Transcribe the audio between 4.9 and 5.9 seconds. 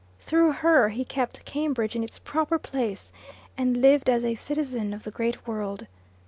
of the great world.